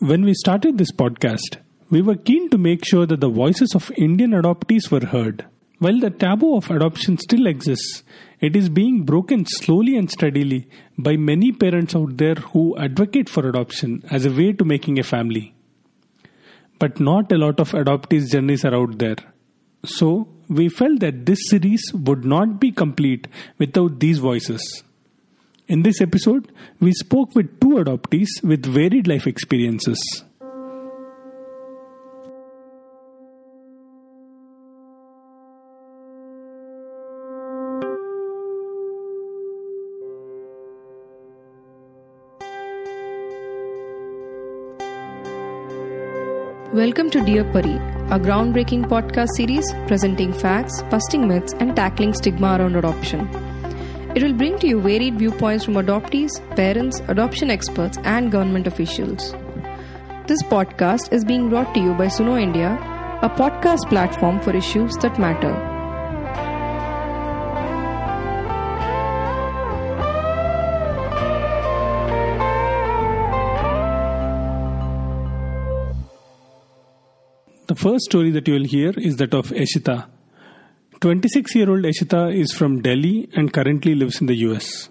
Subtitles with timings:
[0.00, 1.58] When we started this podcast,
[1.90, 5.44] we were keen to make sure that the voices of Indian adoptees were heard.
[5.78, 8.02] While the taboo of adoption still exists,
[8.40, 13.46] it is being broken slowly and steadily by many parents out there who advocate for
[13.46, 15.54] adoption as a way to making a family.
[16.78, 19.16] But not a lot of adoptees' journeys are out there.
[19.84, 23.28] So, we felt that this series would not be complete
[23.58, 24.82] without these voices.
[25.70, 26.50] In this episode,
[26.80, 30.00] we spoke with two adoptees with varied life experiences.
[46.72, 47.76] Welcome to Dear Pari,
[48.10, 53.49] a groundbreaking podcast series presenting facts, busting myths, and tackling stigma around adoption.
[54.12, 59.32] It will bring to you varied viewpoints from adoptees, parents, adoption experts, and government officials.
[60.26, 62.76] This podcast is being brought to you by Suno India,
[63.22, 65.54] a podcast platform for issues that matter.
[77.68, 80.08] The first story that you will hear is that of Eshita.
[81.00, 84.90] 26 year old Eshita is from Delhi and currently lives in the US.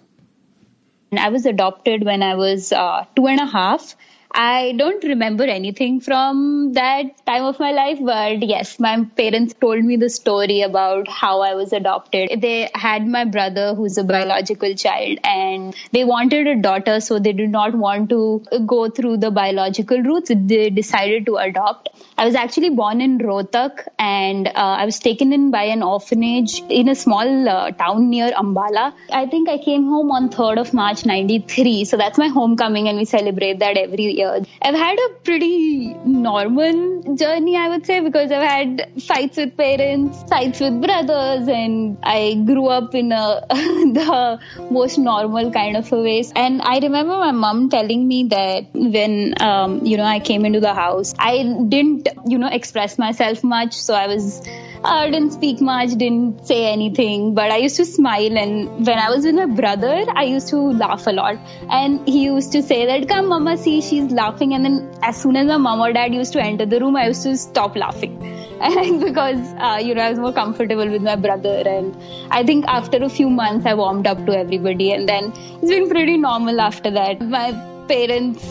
[1.15, 3.95] I was adopted when I was uh, two and a half.
[4.31, 9.83] I don't remember anything from that time of my life, but yes, my parents told
[9.83, 12.39] me the story about how I was adopted.
[12.39, 17.33] They had my brother who's a biological child and they wanted a daughter, so they
[17.33, 20.31] did not want to go through the biological routes.
[20.33, 21.89] They decided to adopt.
[22.15, 26.61] I was actually born in Rohtak and uh, I was taken in by an orphanage
[26.69, 28.93] in a small uh, town near Ambala.
[29.11, 32.97] I think I came home on 3rd of March 93, so that's my homecoming and
[32.97, 34.45] we celebrate that every years.
[34.61, 40.23] I've had a pretty normal journey, I would say, because I've had fights with parents,
[40.29, 44.39] fights with brothers, and I grew up in a, the
[44.69, 46.23] most normal kind of a way.
[46.35, 50.59] And I remember my mom telling me that when, um, you know, I came into
[50.59, 53.73] the house, I didn't, you know, express myself much.
[53.73, 54.41] So I was,
[54.81, 58.37] I uh, didn't speak much, didn't say anything, but I used to smile.
[58.37, 61.35] And when I was with my brother, I used to laugh a lot.
[61.69, 65.35] And he used to say that, come, mama, see, she's laughing and then as soon
[65.35, 68.13] as my mom or dad used to enter the room i used to stop laughing
[68.61, 71.95] and because uh, you know i was more comfortable with my brother and
[72.31, 75.89] i think after a few months i warmed up to everybody and then it's been
[75.89, 77.47] pretty normal after that my
[77.91, 78.45] parents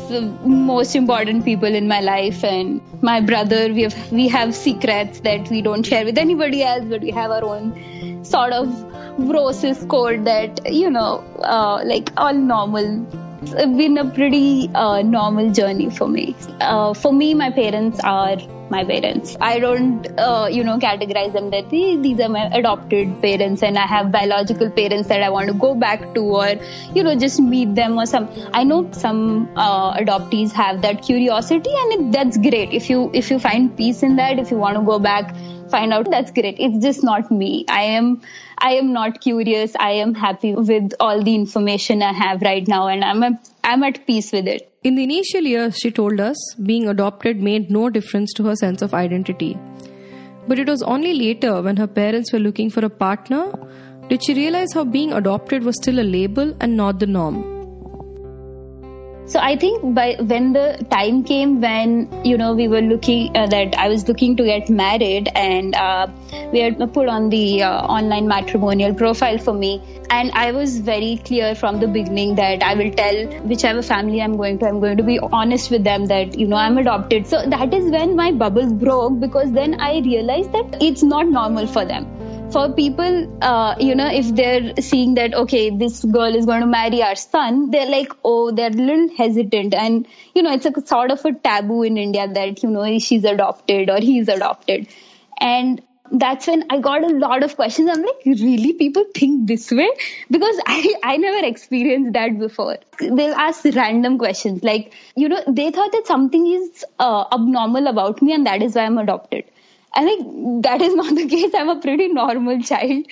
[0.45, 5.49] most important people in my life and my brother we have we have secrets that
[5.51, 8.67] we don't share with anybody else but we have our own sort of
[9.31, 11.13] brosis code that you know
[11.55, 12.91] uh, like all normal
[13.53, 16.37] it's been a pretty uh, normal journey for me.
[16.61, 18.37] Uh, for me, my parents are
[18.71, 19.37] my parents.
[19.41, 23.87] I don't, uh, you know, categorize them that these are my adopted parents and I
[23.87, 26.49] have biological parents that I want to go back to or,
[26.95, 28.29] you know, just meet them or some.
[28.53, 32.73] I know some uh, adoptees have that curiosity and it, that's great.
[32.73, 35.35] If you, if you find peace in that, if you want to go back,
[35.71, 36.57] find out, that's great.
[36.59, 37.65] It's just not me.
[37.69, 38.21] I am,
[38.59, 39.73] I am not curious.
[39.79, 43.83] I am happy with all the information I have right now and I'm, a, I'm
[43.83, 44.73] at peace with it.
[44.85, 48.83] In the initial years, she told us being adopted made no difference to her sense
[48.83, 49.59] of identity.
[50.47, 53.53] But it was only later, when her parents were looking for a partner,
[54.09, 57.58] did she realize how being adopted was still a label and not the norm.
[59.29, 63.47] So I think by when the time came when you know we were looking uh,
[63.49, 66.07] that I was looking to get married and uh,
[66.51, 71.21] we had put on the uh, online matrimonial profile for me and I was very
[71.27, 74.97] clear from the beginning that I will tell whichever family I'm going to I'm going
[74.97, 77.27] to be honest with them that you know I'm adopted.
[77.27, 81.67] So that is when my bubble broke because then I realized that it's not normal
[81.67, 86.47] for them for people, uh, you know, if they're seeing that, okay, this girl is
[86.47, 89.75] going to marry our son, they're like, oh, they're a little hesitant.
[89.75, 93.25] And, you know, it's a sort of a taboo in India that, you know, she's
[93.25, 94.89] adopted or he's adopted.
[95.41, 97.91] And that's when I got a lot of questions.
[97.91, 98.73] I'm like, really?
[98.73, 99.91] People think this way?
[100.31, 102.79] Because I, I never experienced that before.
[102.99, 108.23] They'll ask random questions like, you know, they thought that something is uh, abnormal about
[108.23, 109.45] me and that is why I'm adopted.
[109.95, 111.53] I think that is not the case.
[111.55, 113.07] I'm a pretty normal child.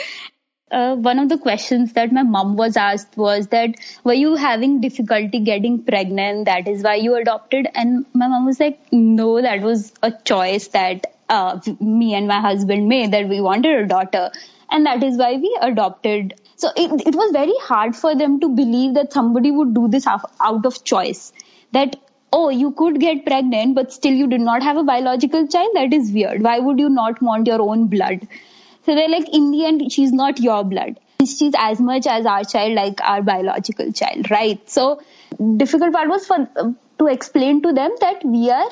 [0.70, 3.70] Uh, one of the questions that my mom was asked was that
[4.02, 6.46] were you having difficulty getting pregnant?
[6.46, 7.68] That is why you adopted?
[7.74, 12.40] And my mom was like no that was a choice that uh, me and my
[12.40, 14.30] husband made that we wanted a daughter.
[14.68, 16.34] And that is why we adopted.
[16.56, 20.06] So it, it was very hard for them to believe that somebody would do this
[20.06, 21.32] out of choice.
[21.72, 21.96] That
[22.32, 25.70] oh, you could get pregnant, but still you did not have a biological child.
[25.74, 26.42] That is weird.
[26.42, 28.26] Why would you not want your own blood?
[28.84, 31.00] So they're like, in the end, she's not your blood.
[31.20, 34.68] She's as much as our child, like our biological child, right?
[34.68, 35.02] So
[35.56, 38.70] difficult part was for uh, to explain to them that we are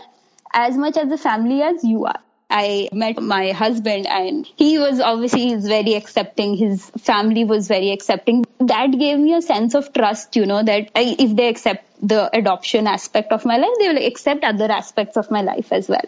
[0.53, 2.21] as much as a family as you are.
[2.51, 6.56] I met my husband and he was obviously he's very accepting.
[6.56, 8.45] His family was very accepting.
[8.61, 12.31] That gave me a sense of trust, you know, that I, if they accept the
[12.37, 16.05] adoption aspect of my life, they will accept other aspects of my life as well.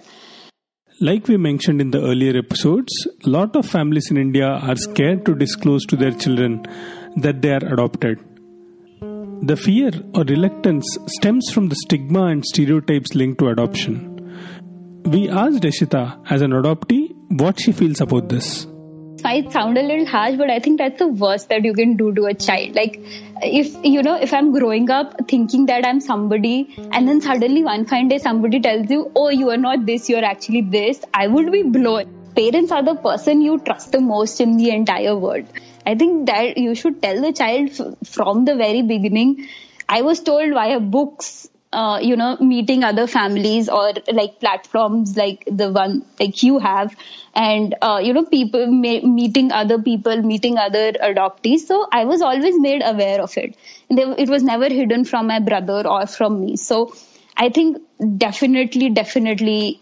[1.01, 2.93] Like we mentioned in the earlier episodes,
[3.25, 6.67] a lot of families in India are scared to disclose to their children
[7.17, 8.19] that they are adopted.
[9.43, 14.13] The fear or reluctance stems from the stigma and stereotypes linked to adoption.
[15.05, 18.67] We asked Eshita, as an adoptee, what she feels about this
[19.27, 22.13] might sound a little harsh, but I think that's the worst that you can do
[22.19, 22.77] to a child.
[22.77, 22.99] Like,
[23.43, 27.87] if, you know, if I'm growing up thinking that I'm somebody, and then suddenly one
[27.87, 31.51] fine day somebody tells you, oh, you are not this, you're actually this, I would
[31.51, 32.13] be blown.
[32.37, 35.47] Parents are the person you trust the most in the entire world.
[35.87, 37.71] I think that you should tell the child
[38.05, 39.49] from the very beginning.
[39.89, 45.45] I was told via books uh, you know, meeting other families or like platforms like
[45.47, 46.95] the one like you have,
[47.35, 51.61] and uh, you know, people meeting other people, meeting other adoptees.
[51.61, 53.57] So I was always made aware of it.
[53.91, 56.57] They, it was never hidden from my brother or from me.
[56.57, 56.95] So
[57.37, 57.79] I think
[58.17, 59.81] definitely, definitely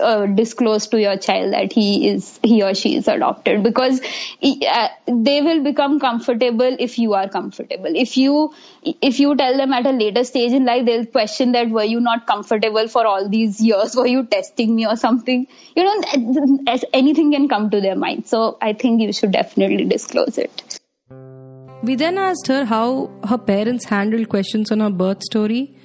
[0.00, 3.62] uh, disclose to your child that he is he or she is adopted.
[3.62, 7.92] Because uh, they will become comfortable if you are comfortable.
[7.94, 8.52] If you
[8.82, 12.00] if you tell them at a later stage in life they'll question that were you
[12.00, 13.96] not comfortable for all these years?
[14.02, 15.46] Were you testing me or something?
[15.76, 16.58] You know
[16.92, 18.26] anything can come to their mind.
[18.26, 20.80] So i think you should definitely disclose it.
[21.82, 25.76] We then asked her how her parents handled questions on her birth story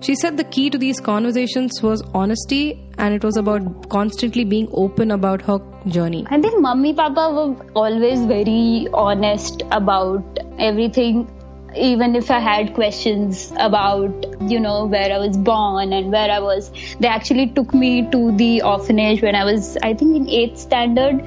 [0.00, 4.68] she said the key to these conversations was honesty and it was about constantly being
[4.72, 5.58] open about her
[5.88, 6.26] journey.
[6.28, 11.28] I think mummy papa were always very honest about everything
[11.76, 16.38] even if I had questions about, you know, where I was born and where I
[16.38, 16.70] was,
[17.00, 21.22] they actually took me to the orphanage when I was, I think, in eighth standard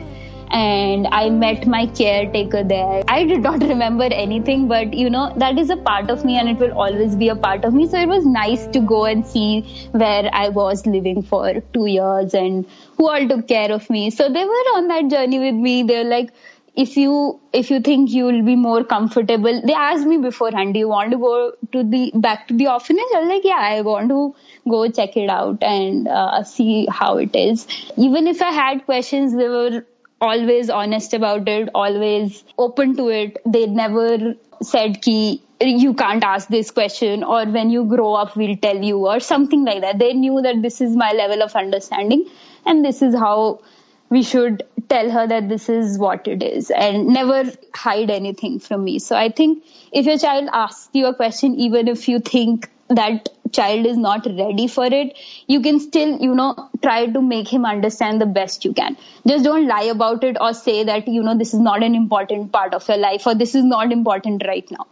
[0.51, 3.03] and I met my caretaker there.
[3.07, 6.49] I did not remember anything, but you know, that is a part of me and
[6.49, 7.87] it will always be a part of me.
[7.87, 9.61] So it was nice to go and see
[9.91, 12.65] where I was living for two years and
[12.97, 14.09] who all took care of me.
[14.09, 15.83] So they were on that journey with me.
[15.83, 16.31] They're like,
[16.75, 20.79] if you if you think you will be more comfortable they asked me beforehand do
[20.79, 23.81] you want to go to the back to the orphanage i was like yeah i
[23.81, 24.33] want to
[24.69, 27.67] go check it out and uh, see how it is
[27.97, 29.83] even if i had questions they were
[30.21, 33.37] always honest about it, always open to it.
[33.45, 38.55] They never said ki you can't ask this question or when you grow up we'll
[38.57, 39.99] tell you or something like that.
[39.99, 42.29] They knew that this is my level of understanding
[42.65, 43.61] and this is how
[44.09, 48.83] we should tell her that this is what it is and never hide anything from
[48.83, 48.99] me.
[48.99, 53.29] So I think if your child asks you a question, even if you think that
[53.51, 55.17] child is not ready for it,
[55.47, 58.97] you can still, you know, try to make him understand the best you can.
[59.27, 62.51] Just don't lie about it or say that, you know, this is not an important
[62.51, 64.87] part of your life or this is not important right now.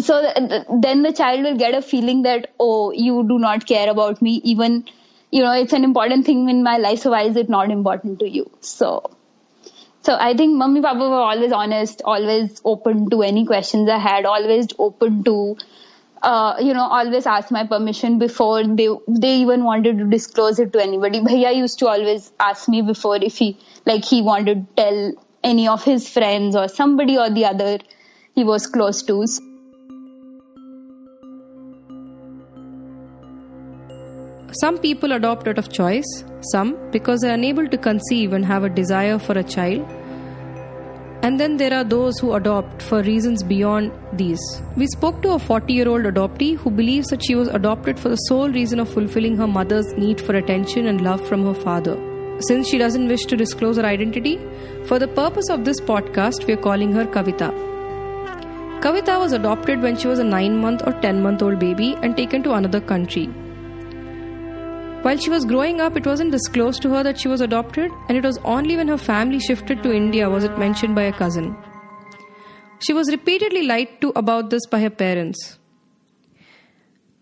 [0.00, 0.22] So
[0.80, 4.40] then the child will get a feeling that, oh, you do not care about me,
[4.44, 4.84] even,
[5.32, 8.20] you know, it's an important thing in my life, so why is it not important
[8.20, 8.48] to you?
[8.60, 9.10] So,
[10.02, 14.24] so I think mummy papa were always honest, always open to any questions I had,
[14.24, 15.56] always open to
[16.26, 18.88] uh, you know, always ask my permission before they
[19.24, 21.20] they even wanted to disclose it to anybody.
[21.26, 23.56] Bhaiya used to always ask me before if he
[23.90, 25.12] like he wanted to tell
[25.44, 27.78] any of his friends or somebody or the other
[28.34, 29.18] he was close to.
[34.62, 38.64] Some people adopt out of choice, some because they are unable to conceive and have
[38.64, 39.86] a desire for a child
[41.26, 44.42] and then there are those who adopt for reasons beyond these.
[44.76, 48.10] We spoke to a 40 year old adoptee who believes that she was adopted for
[48.10, 51.96] the sole reason of fulfilling her mother's need for attention and love from her father.
[52.48, 54.38] Since she doesn't wish to disclose her identity,
[54.84, 57.50] for the purpose of this podcast, we are calling her Kavita.
[58.86, 62.16] Kavita was adopted when she was a 9 month or 10 month old baby and
[62.16, 63.28] taken to another country.
[65.06, 68.18] While she was growing up, it wasn't disclosed to her that she was adopted, and
[68.18, 71.56] it was only when her family shifted to India was it mentioned by a cousin.
[72.80, 75.60] She was repeatedly lied to about this by her parents.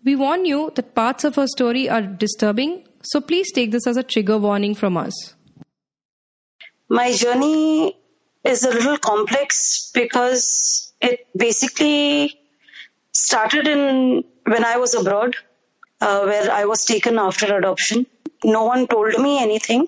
[0.03, 3.97] We warn you that parts of her story are disturbing, so please take this as
[3.97, 5.35] a trigger warning from us.
[6.89, 7.95] My journey
[8.43, 12.33] is a little complex because it basically
[13.11, 15.35] started in when I was abroad
[16.07, 18.05] uh, where I was taken after adoption.
[18.43, 19.87] No one told me anything.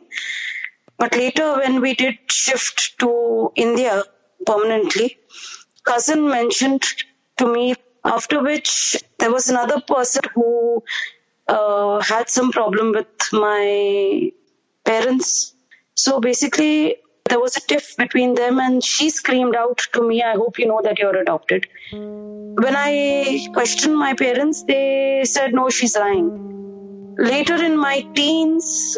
[0.97, 4.03] But later, when we did shift to India
[4.45, 5.17] permanently,
[5.83, 6.83] cousin mentioned
[7.37, 8.71] to me, after which
[9.19, 10.83] there was another person who
[11.47, 14.31] uh, had some problem with my
[14.85, 15.53] parents.
[15.95, 16.97] So basically,
[17.29, 20.67] there was a tiff between them, and she screamed out to me, I hope you
[20.67, 21.67] know that you're adopted.
[21.91, 27.15] When I questioned my parents, they said, no, she's lying.
[27.17, 28.97] Later in my teens,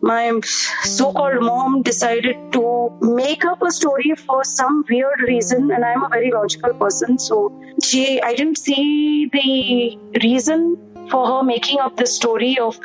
[0.00, 6.04] my so-called mom decided to make up a story for some weird reason and i'm
[6.04, 7.38] a very logical person so
[7.82, 10.76] she i didn't see the reason
[11.10, 12.78] for her making up the story of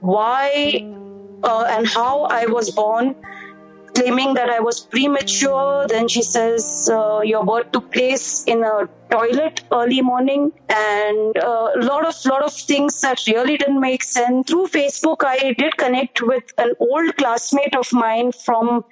[0.00, 0.48] why
[1.42, 3.14] uh, and how i was born
[4.02, 5.86] claiming that I was premature.
[5.88, 11.48] Then she says uh, your birth took place in a toilet early morning, and a
[11.48, 14.48] uh, lot of lot of things that really didn't make sense.
[14.48, 18.84] Through Facebook, I did connect with an old classmate of mine from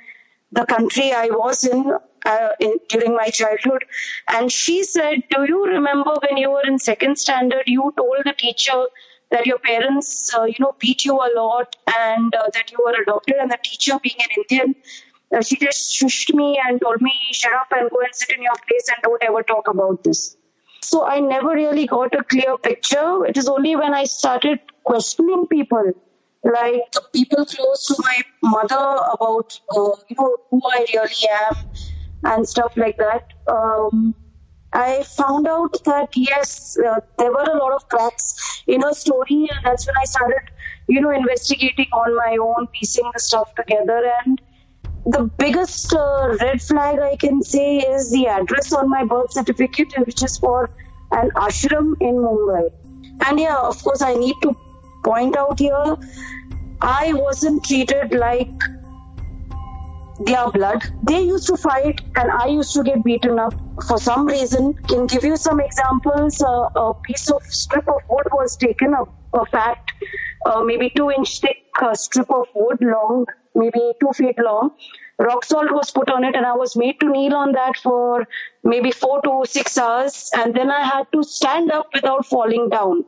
[0.53, 1.93] the country I was in,
[2.27, 3.85] uh, in, during my childhood.
[4.29, 8.33] And she said, Do you remember when you were in second standard, you told the
[8.33, 8.85] teacher
[9.31, 12.95] that your parents, uh, you know, beat you a lot and uh, that you were
[13.03, 14.75] adopted, and the teacher, being an Indian,
[15.35, 18.43] uh, she just shushed me and told me, shut up and go and sit in
[18.43, 20.37] your place and don't ever talk about this.
[20.83, 23.25] So I never really got a clear picture.
[23.27, 25.93] It is only when I started questioning people,
[26.43, 31.57] like the people close to my mother about, uh, you know, who I really am
[32.25, 33.33] and stuff like that.
[33.47, 34.15] Um,
[34.73, 39.49] I found out that yes, uh, there were a lot of cracks in her story,
[39.51, 40.43] and that's when I started,
[40.87, 44.13] you know, investigating on my own, piecing the stuff together.
[44.25, 44.41] And
[45.07, 49.93] the biggest uh, red flag I can say is the address on my birth certificate,
[50.07, 50.71] which is for
[51.11, 52.71] an ashram in Mumbai.
[53.27, 54.57] And yeah, of course, I need to
[55.05, 55.97] point out here,
[56.81, 58.53] I wasn't treated like
[60.21, 60.83] their blood.
[61.03, 63.55] They used to fight, and I used to get beaten up
[63.87, 64.75] for some reason.
[64.75, 66.43] Can give you some examples.
[66.43, 69.05] Uh, a piece of strip of wood was taken, a,
[69.39, 69.83] a fat,
[70.47, 74.71] uh, maybe two inch thick uh, strip of wood, long, maybe two feet long.
[75.19, 78.27] Rock salt was put on it, and I was made to kneel on that for
[78.65, 83.05] maybe four to six hours, and then I had to stand up without falling down.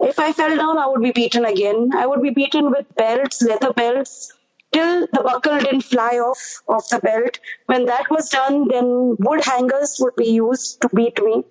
[0.00, 1.90] If I fell down, I would be beaten again.
[1.94, 4.32] I would be beaten with belts, leather belts,
[4.72, 7.38] till the buckle didn't fly off of the belt.
[7.66, 11.44] When that was done, then wood hangers would be used to beat me.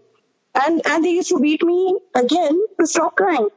[0.56, 3.50] And, and they used to beat me again to stop crying.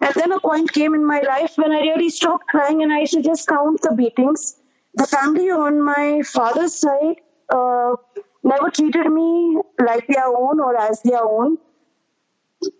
[0.00, 3.00] And then a point came in my life when I really stopped crying and I
[3.00, 4.56] used to just count the beatings.
[4.94, 7.16] The family on my father's side
[7.48, 7.94] uh,
[8.42, 11.58] never treated me like their own or as their own.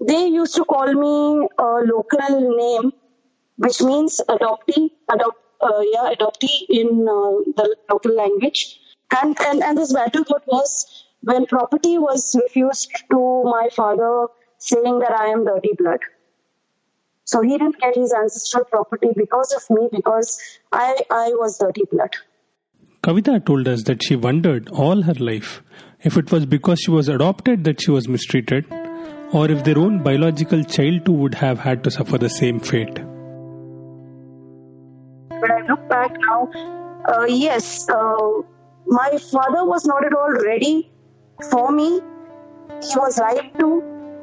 [0.00, 2.92] They used to call me a local name,
[3.56, 5.41] which means adoptee, adopt, uh,
[5.92, 8.78] yeah, adoptee in uh, the local language.
[9.20, 14.26] And, and, and this battlefield was when property was refused to my father
[14.58, 16.00] saying that I am dirty blood.
[17.24, 20.40] So he didn't get his ancestral property because of me because
[20.72, 22.10] I, I was dirty blood.
[23.02, 25.62] Kavita told us that she wondered all her life
[26.00, 28.64] if it was because she was adopted that she was mistreated
[29.32, 33.00] or if their own biological child too would have had to suffer the same fate
[36.32, 36.50] now,
[37.12, 38.42] uh, yes, uh,
[38.86, 40.90] my father was not at all ready
[41.50, 41.88] for me.
[42.88, 43.70] He was lied to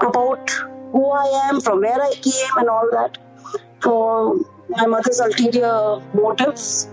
[0.02, 0.50] about
[0.92, 3.18] who I am, from where I came, and all that
[3.82, 4.40] for
[4.70, 6.90] my mother's ulterior motives.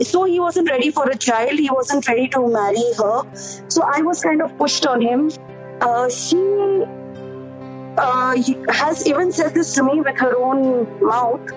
[0.00, 1.58] So he wasn't ready for a child.
[1.58, 3.16] He wasn't ready to marry her.
[3.68, 5.30] So I was kind of pushed on him.
[5.80, 6.40] Uh, she
[7.96, 8.34] uh,
[8.68, 10.62] has even said this to me with her own
[11.00, 11.52] mouth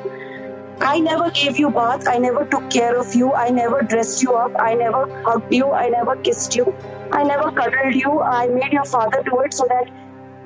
[0.79, 2.07] I never gave you bath.
[2.07, 3.34] I never took care of you.
[3.34, 4.51] I never dressed you up.
[4.60, 5.72] I never hugged you.
[5.72, 6.74] I never kissed you.
[7.12, 8.22] I never cuddled you.
[8.22, 9.89] I made your father do it so that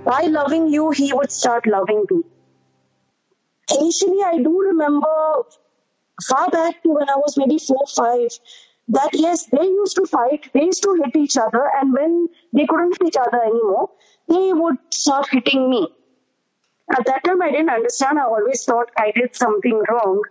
[0.05, 2.21] by loving you, he would start loving me.
[3.79, 5.07] Initially, I do remember
[6.27, 8.29] far back to when I was maybe four, five,
[8.89, 12.65] that yes, they used to fight, they used to hit each other, and when they
[12.65, 13.89] couldn't hit each other anymore,
[14.27, 15.87] they would start hitting me.
[16.91, 18.19] At that time, I didn't understand.
[18.19, 20.21] I always thought I did something wrong.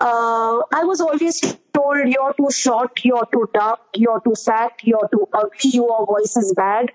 [0.00, 5.08] Uh, I was always told, you're too short, you're too dark, you're too fat, you're
[5.10, 6.90] too ugly, your voice is bad.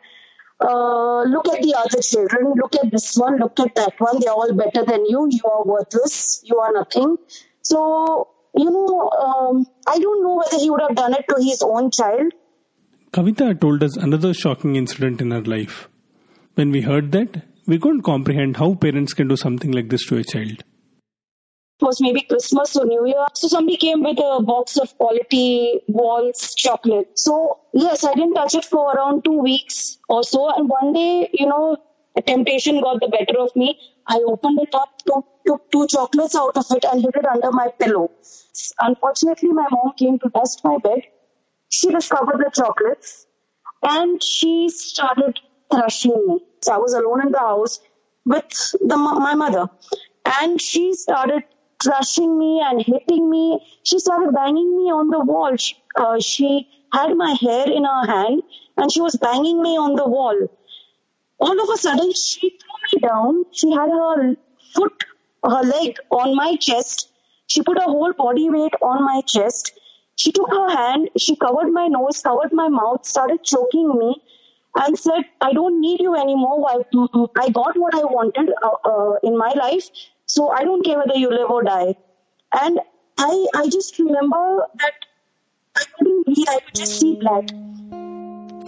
[0.59, 4.31] Uh, look at the other children, look at this one, look at that one, they're
[4.31, 7.17] all better than you, you are worthless, you are nothing.
[7.63, 11.63] So, you know, um, I don't know whether he would have done it to his
[11.63, 12.33] own child.
[13.11, 15.89] Kavita told us another shocking incident in her life.
[16.53, 17.41] When we heard that,
[17.71, 20.63] We couldn't comprehend how parents can do something like this to a child
[21.81, 23.25] was maybe Christmas or New Year.
[23.33, 27.17] So somebody came with a box of quality waltz chocolate.
[27.17, 30.49] So yes, I didn't touch it for around two weeks or so.
[30.49, 31.77] And one day, you know,
[32.27, 33.79] temptation got the better of me.
[34.05, 37.51] I opened it up, took, took two chocolates out of it and hid it under
[37.51, 38.11] my pillow.
[38.79, 41.03] Unfortunately, my mom came to dust my bed.
[41.69, 43.25] She discovered the chocolates
[43.81, 45.39] and she started
[45.71, 46.39] thrashing me.
[46.61, 47.79] So I was alone in the house
[48.25, 48.45] with
[48.79, 49.69] the, my mother
[50.25, 51.43] and she started
[51.81, 53.59] crushing me and hitting me.
[53.83, 55.55] She started banging me on the wall.
[55.57, 58.43] She, uh, she had my hair in her hand
[58.77, 60.37] and she was banging me on the wall.
[61.39, 63.45] All of a sudden, she threw me down.
[63.51, 64.35] She had her
[64.75, 65.03] foot,
[65.43, 67.09] her leg on my chest.
[67.47, 69.73] She put her whole body weight on my chest.
[70.15, 74.21] She took her hand, she covered my nose, covered my mouth, started choking me,
[74.75, 76.65] and said, I don't need you anymore.
[76.69, 76.77] I,
[77.39, 79.89] I got what I wanted uh, uh, in my life.
[80.25, 81.95] So I don't care whether you live or die.
[82.53, 82.79] And
[83.17, 84.93] I, I just remember that
[85.75, 87.49] I couldn't breathe, I could just see black.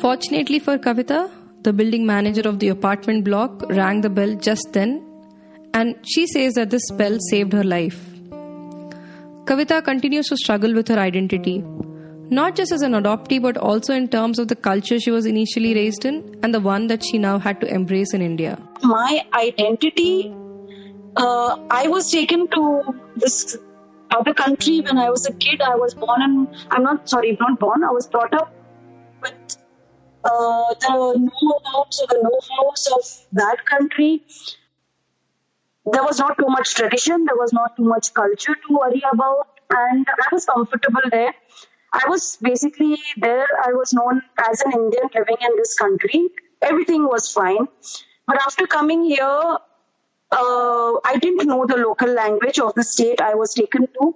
[0.02, 1.32] Fortunately for Kavita,
[1.64, 5.02] the building manager of the apartment block rang the bell just then,
[5.74, 8.00] and she says that this spell saved her life.
[9.46, 11.64] Kavita continues to struggle with her identity,
[12.34, 15.74] not just as an adoptee but also in terms of the culture she was initially
[15.76, 18.58] raised in and the one that she now had to embrace in India.
[18.82, 20.34] My identity
[21.16, 23.58] uh, I was taken to this
[24.12, 25.62] other country when I was a kid.
[25.62, 28.54] I was born in, I'm not, sorry, not born, I was brought up
[29.22, 29.58] with
[30.24, 34.24] uh, the know-abouts or the know-hows of that country.
[35.92, 39.48] There was not too much tradition, there was not too much culture to worry about,
[39.70, 41.34] and I was comfortable there.
[41.94, 46.30] I was basically there, I was known as an Indian living in this country.
[46.62, 47.68] Everything was fine.
[48.26, 49.58] But after coming here,
[50.32, 54.16] uh, I didn't know the local language of the state I was taken to.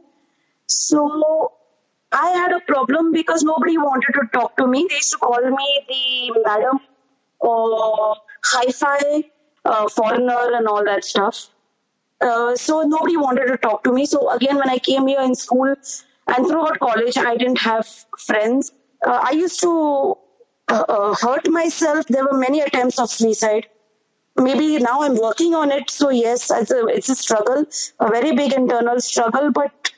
[0.65, 1.51] So
[2.11, 4.87] I had a problem because nobody wanted to talk to me.
[4.89, 6.79] They used to call me the madam
[7.39, 9.23] or hi-fi
[9.65, 11.49] uh, foreigner and all that stuff.
[12.19, 14.07] Uh, so nobody wanted to talk to me.
[14.07, 15.75] So again, when I came here in school
[16.27, 17.87] and throughout college, I didn't have
[18.19, 18.71] friends.
[19.05, 20.17] Uh, I used to
[20.69, 22.05] uh, uh, hurt myself.
[22.07, 23.67] There were many attempts of suicide
[24.37, 25.89] maybe now I'm working on it.
[25.89, 27.65] So yes, it's a, it's a struggle,
[27.99, 29.91] a very big internal struggle, but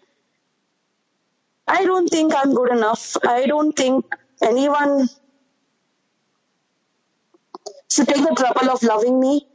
[1.68, 3.16] I don't think I'm good enough.
[3.26, 4.06] I don't think
[4.42, 5.08] anyone
[7.92, 9.48] should take the trouble of loving me.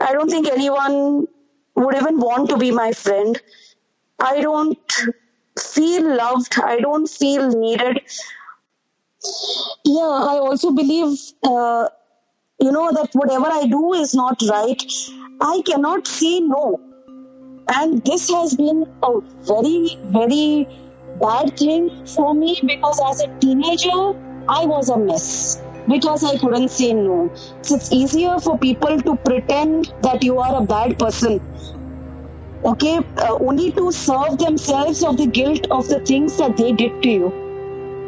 [0.00, 1.26] I don't think anyone
[1.74, 3.40] would even want to be my friend.
[4.18, 4.78] I don't
[5.60, 6.58] feel loved.
[6.62, 8.00] I don't feel needed.
[9.84, 11.88] Yeah, I also believe uh,
[12.60, 14.82] you know that whatever I do is not right,
[15.40, 16.80] I cannot say no.
[17.68, 20.66] And this has been a very, very
[21.20, 24.14] bad thing for me because as a teenager,
[24.48, 27.32] I was a mess because I couldn't say no.
[27.62, 31.40] So it's easier for people to pretend that you are a bad person.
[32.62, 37.02] Okay, uh, only to serve themselves of the guilt of the things that they did
[37.02, 37.32] to you.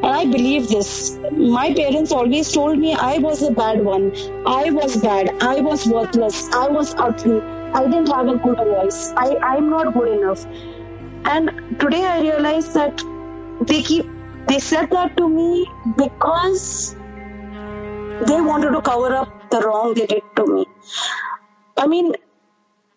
[0.03, 1.19] And I believe this.
[1.31, 4.13] My parents always told me I was a bad one.
[4.47, 5.31] I was bad.
[5.41, 6.51] I was worthless.
[6.53, 7.41] I was ugly.
[7.73, 9.13] I didn't have a good voice.
[9.17, 10.45] I, I'm not good enough.
[11.25, 13.03] And today I realize that
[13.63, 14.05] they keep
[14.49, 16.95] they said that to me because
[18.27, 20.67] they wanted to cover up the wrong they did to me.
[21.77, 22.13] I mean,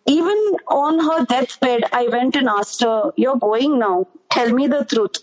[0.07, 4.07] even on her deathbed, I went and asked her, You're going now.
[4.29, 5.17] Tell me the truth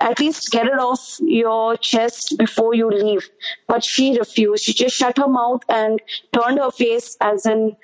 [0.00, 3.28] at least get it off your chest before you leave.
[3.68, 4.64] But she refused.
[4.64, 6.00] She just shut her mouth and
[6.32, 7.76] turned her face as in,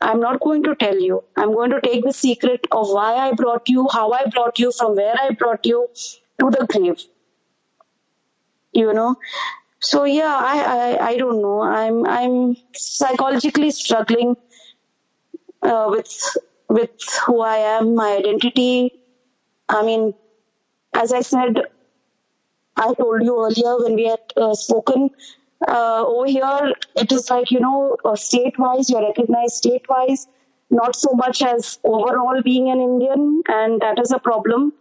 [0.00, 1.22] I'm not going to tell you.
[1.36, 4.72] I'm going to take the secret of why I brought you, how I brought you,
[4.72, 5.88] from where I brought you
[6.40, 7.00] to the grave.
[8.72, 9.16] You know?
[9.78, 11.62] So yeah, I, I, I don't know.
[11.62, 14.36] I'm, I'm psychologically struggling,
[15.64, 16.36] uh, with,
[16.68, 16.90] with
[17.26, 18.92] who I am, my identity.
[19.68, 20.14] I mean,
[20.94, 21.62] as I said,
[22.76, 25.10] I told you earlier when we had uh, spoken,
[25.66, 30.26] uh, over here it is like, you know, uh, state wise, you're recognized state wise,
[30.70, 34.72] not so much as overall being an Indian, and that is a problem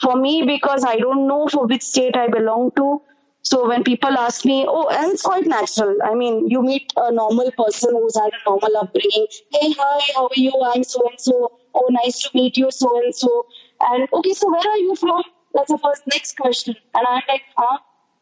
[0.00, 3.02] for me because I don't know for which state I belong to.
[3.42, 5.96] So when people ask me, oh, and it's quite natural.
[6.04, 9.26] I mean, you meet a normal person who's had a normal upbringing.
[9.52, 10.52] Hey, hi, how are you?
[10.62, 11.58] I'm so and so.
[11.74, 13.46] Oh, nice to meet you, so and so.
[13.80, 15.22] And okay, so where are you from?
[15.54, 16.76] That's the first next question.
[16.94, 17.78] And I'm like, huh?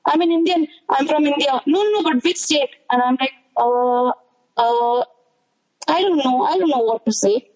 [0.07, 0.69] I'm an Indian.
[0.89, 1.61] I'm from India.
[1.67, 2.71] No, no, no, but which state?
[2.91, 4.09] And I'm like, uh,
[4.57, 5.05] uh,
[5.89, 6.43] I don't know.
[6.43, 7.51] I don't know what to say.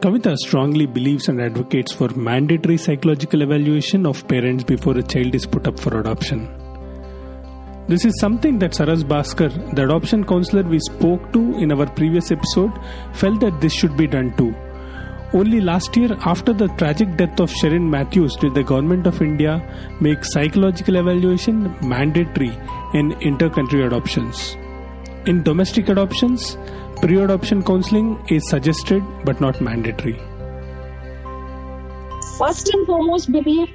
[0.00, 5.44] Kavita strongly believes and advocates for mandatory psychological evaluation of parents before a child is
[5.44, 6.48] put up for adoption.
[7.86, 12.30] This is something that Saras Bhaskar, the adoption counselor we spoke to in our previous
[12.30, 12.72] episode,
[13.12, 14.54] felt that this should be done too.
[15.34, 19.60] Only last year, after the tragic death of Sherin Mathews, did the Government of India
[20.00, 22.56] make psychological evaluation mandatory
[22.94, 24.56] in inter country adoptions.
[25.26, 26.56] In domestic adoptions,
[27.00, 30.20] Pre adoption counseling is suggested but not mandatory.
[32.36, 33.70] First and foremost, believe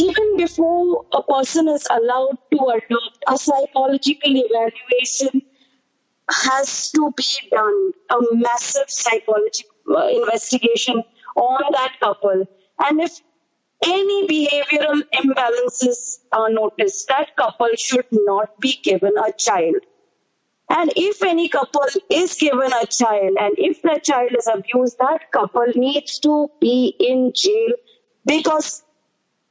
[0.00, 5.42] even before a person is allowed to adopt, a psychological evaluation
[6.30, 7.92] has to be done.
[8.10, 11.04] A massive psychological uh, investigation
[11.36, 12.46] on that couple.
[12.78, 13.20] And if
[13.84, 19.76] any behavioral imbalances are noticed, that couple should not be given a child.
[20.70, 25.30] And if any couple is given a child and if that child is abused, that
[25.30, 27.72] couple needs to be in jail
[28.24, 28.82] because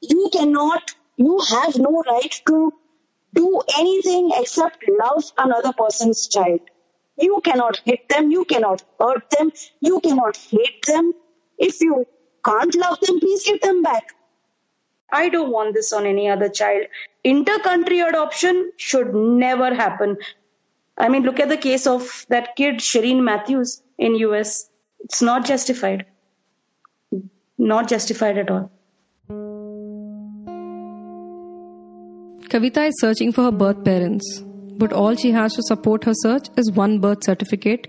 [0.02, 2.74] you cannot, you have no right to
[3.34, 6.62] do anything except love another person's child.
[7.18, 11.14] You cannot hit them, you cannot hurt them, you cannot hate them.
[11.58, 12.08] If you
[12.44, 14.08] can't love them, please give them back.
[15.12, 16.86] I don't want this on any other child.
[17.24, 20.18] Inter-country adoption should never happen.
[21.02, 24.70] I mean, look at the case of that kid, Sherin Mathews in US.
[25.00, 26.06] It's not justified.
[27.58, 28.72] Not justified at all.
[32.52, 34.44] Kavita is searching for her birth parents,
[34.78, 37.88] but all she has to support her search is one birth certificate,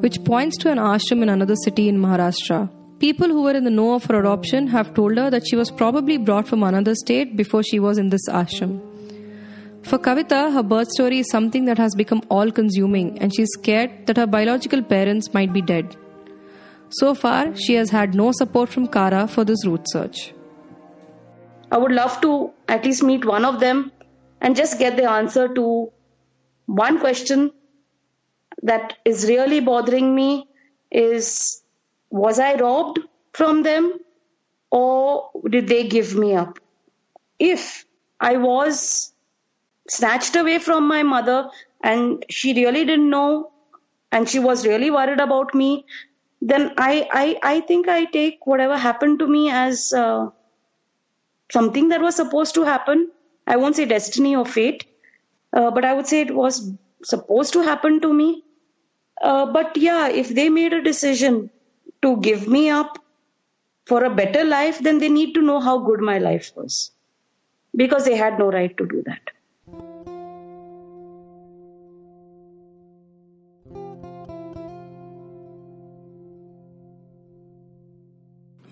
[0.00, 2.70] which points to an ashram in another city in Maharashtra.
[2.98, 5.70] People who were in the know of her adoption have told her that she was
[5.70, 8.80] probably brought from another state before she was in this ashram.
[9.84, 14.06] For Kavita, her birth story is something that has become all consuming, and she's scared
[14.06, 15.94] that her biological parents might be dead.
[16.88, 20.32] So far, she has had no support from CARA for this root search.
[21.70, 23.92] I would love to at least meet one of them
[24.40, 25.92] and just get the answer to
[26.66, 27.50] one question
[28.62, 30.46] that is really bothering me
[30.90, 31.62] is
[32.10, 33.00] was I robbed
[33.32, 33.98] from them
[34.70, 36.58] or did they give me up?
[37.38, 37.84] If
[38.20, 39.13] I was
[39.88, 41.50] snatched away from my mother
[41.82, 43.52] and she really didn't know
[44.12, 45.84] and she was really worried about me
[46.40, 50.28] then i i, I think i take whatever happened to me as uh,
[51.52, 53.10] something that was supposed to happen.
[53.46, 54.84] I won't say destiny or fate
[55.52, 56.72] uh, but i would say it was
[57.04, 58.44] supposed to happen to me.
[59.22, 61.50] Uh, but yeah if they made a decision
[62.02, 62.98] to give me up
[63.86, 66.90] for a better life then they need to know how good my life was
[67.76, 69.30] because they had no right to do that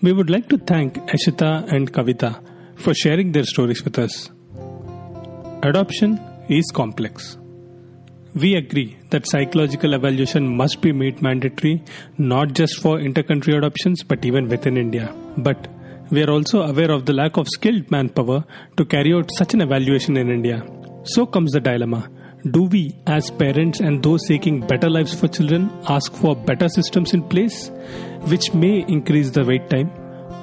[0.03, 2.31] We would like to thank Eshita and Kavita
[2.75, 4.29] for sharing their stories with us.
[5.63, 7.37] Adoption is complex.
[8.35, 11.81] We agree that psychological evaluation must be made mandatory
[12.17, 15.15] not just for intercountry adoptions but even within India.
[15.37, 15.69] But
[16.11, 18.43] we are also aware of the lack of skilled manpower
[18.75, 20.65] to carry out such an evaluation in India.
[21.05, 22.09] So comes the dilemma
[22.51, 27.13] do we, as parents and those seeking better lives for children, ask for better systems
[27.13, 27.69] in place
[28.27, 29.91] which may increase the wait time?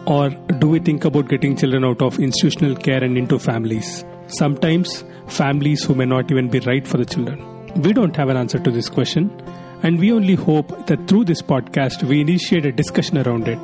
[0.06, 4.04] Or do we think about getting children out of institutional care and into families?
[4.28, 7.44] Sometimes families who may not even be right for the children.
[7.82, 9.30] We don't have an answer to this question,
[9.82, 13.58] and we only hope that through this podcast we initiate a discussion around it.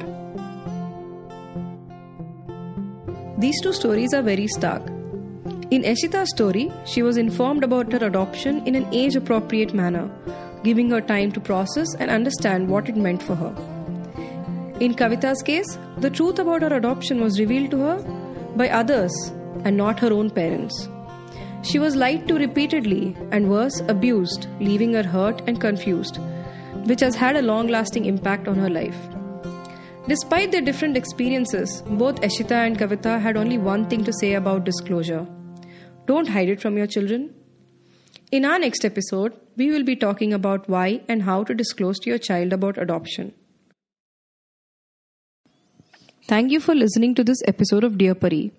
[3.41, 4.83] These two stories are very stark.
[5.69, 10.09] In Eshita's story, she was informed about her adoption in an age appropriate manner,
[10.63, 13.53] giving her time to process and understand what it meant for her.
[14.79, 17.97] In Kavita's case, the truth about her adoption was revealed to her
[18.55, 19.13] by others
[19.65, 20.89] and not her own parents.
[21.63, 26.21] She was lied to repeatedly and worse, abused, leaving her hurt and confused,
[26.85, 29.09] which has had a long lasting impact on her life.
[30.07, 34.63] Despite their different experiences, both Eshita and Kavita had only one thing to say about
[34.63, 35.27] disclosure
[36.07, 37.35] don't hide it from your children.
[38.33, 42.11] In our next episode, we will be talking about why and how to disclose to
[42.11, 43.33] your child about adoption.
[46.29, 48.53] Thank you for listening to this episode of Dear Pari.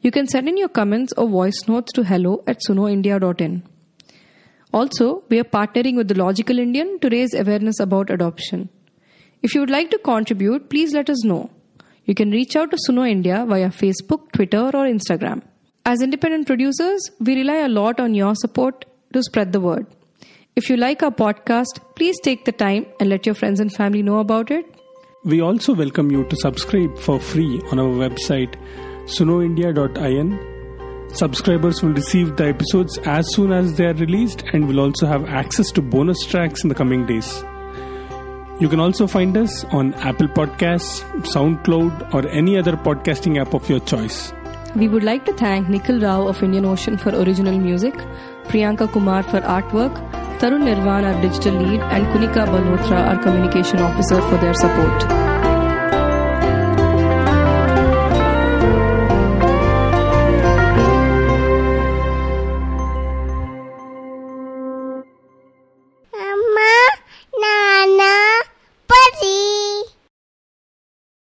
[0.00, 3.62] You can send in your comments or voice notes to hello at sunoindia.in.
[4.72, 8.68] Also, we are partnering with the Logical Indian to raise awareness about adoption.
[9.42, 11.50] If you would like to contribute, please let us know.
[12.06, 15.42] You can reach out to Suno India via Facebook, Twitter, or Instagram.
[15.86, 19.86] As independent producers, we rely a lot on your support to spread the word.
[20.56, 24.02] If you like our podcast, please take the time and let your friends and family
[24.02, 24.64] know about it.
[25.24, 28.54] We also welcome you to subscribe for free on our website
[29.04, 30.38] sunoindia.in.
[31.14, 35.26] Subscribers will receive the episodes as soon as they are released and will also have
[35.28, 37.44] access to bonus tracks in the coming days.
[38.58, 41.02] You can also find us on Apple Podcasts,
[41.34, 44.32] SoundCloud, or any other podcasting app of your choice.
[44.76, 47.94] We would like to thank Nikhil Rao of Indian Ocean for original music,
[48.48, 49.94] Priyanka Kumar for artwork,
[50.40, 55.23] Tarun Nirvan, our digital lead, and Kunika Balhotra, our communication officer, for their support.